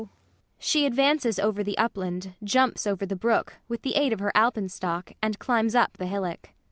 [0.57, 5.11] [She advances over the upland, jumps over the brook, with the aid of her alpenstock,
[5.21, 6.49] and climbs up the hillock.